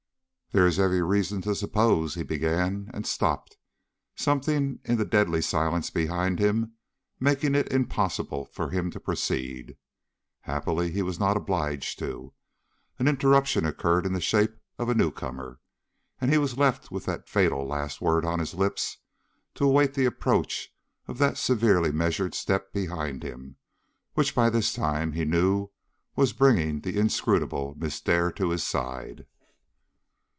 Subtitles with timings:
[0.53, 3.55] "There is every reason to suppose" he began, and stopped,
[4.17, 6.73] something in the deadly silence behind him
[7.21, 9.77] making it impossible for him to proceed.
[10.41, 12.33] Happily he was not obliged to.
[12.99, 15.61] An interruption occurred in the shape of a new comer,
[16.19, 17.65] and he was left with the fatal
[18.01, 18.97] word on his lips
[19.55, 20.67] to await the approach
[21.07, 23.55] of that severely measured step behind him,
[24.15, 25.69] which by this time he knew
[26.17, 29.25] was bringing the inscrutable Miss Dare to his side.